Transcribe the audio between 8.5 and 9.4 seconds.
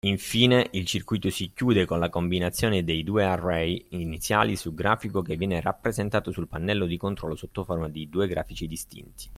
distinti.